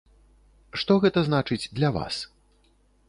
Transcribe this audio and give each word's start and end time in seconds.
Што 0.83 0.97
гэта 1.05 1.23
значыць 1.27 1.61
для 1.81 1.89
вас? 1.99 2.15